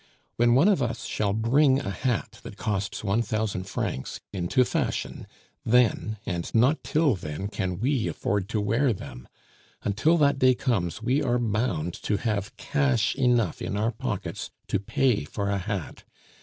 When 0.35 0.55
one 0.55 0.67
of 0.67 0.81
us 0.81 1.05
shall 1.05 1.31
bring 1.31 1.79
a 1.79 1.91
hat 1.91 2.39
that 2.41 2.57
costs 2.57 3.03
one 3.03 3.21
thousand 3.21 3.65
francs 3.65 4.19
into 4.33 4.65
fashion, 4.65 5.27
then, 5.63 6.17
and 6.25 6.51
not 6.55 6.83
till 6.83 7.13
then, 7.15 7.49
can 7.49 7.79
we 7.79 8.07
afford 8.07 8.49
to 8.49 8.59
wear 8.59 8.93
them; 8.93 9.27
until 9.83 10.17
that 10.17 10.39
day 10.39 10.55
comes 10.55 11.03
we 11.03 11.21
are 11.21 11.37
bound 11.37 11.93
to 12.01 12.17
have 12.17 12.57
cash 12.57 13.13
enough 13.15 13.61
in 13.61 13.77
our 13.77 13.91
pockets 13.91 14.49
to 14.69 14.79
pay 14.79 15.23
for 15.23 15.51
a 15.51 15.59
hat. 15.59 16.03